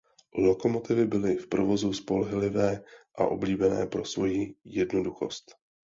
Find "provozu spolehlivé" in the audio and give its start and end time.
1.47-2.83